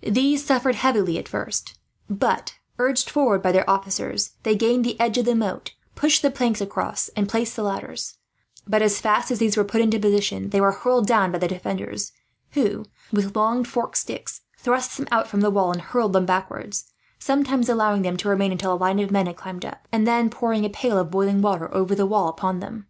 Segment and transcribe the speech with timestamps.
[0.00, 1.24] These suffered heavily
[2.10, 6.32] but, urged forward by their officers, they gained the edge of the moat, pushed the
[6.32, 8.18] planks across, and placed the ladders;
[8.66, 11.38] but as fast as these were put into position, they were hurled down again by
[11.38, 12.10] the defenders
[12.54, 16.86] who, with long forked sticks, thrust them out from the wall and hurled them backwards;
[17.20, 20.28] sometimes allowing them to remain until a line of men had climbed up, and then
[20.28, 22.88] pouring a pail of boiling water over the wall upon them.